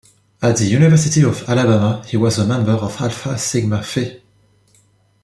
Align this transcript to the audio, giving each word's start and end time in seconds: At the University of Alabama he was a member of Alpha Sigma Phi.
At 0.41 0.57
the 0.57 0.65
University 0.65 1.21
of 1.23 1.47
Alabama 1.47 2.03
he 2.07 2.17
was 2.17 2.39
a 2.39 2.45
member 2.47 2.71
of 2.71 2.99
Alpha 2.99 3.37
Sigma 3.37 3.83
Phi. 3.83 4.19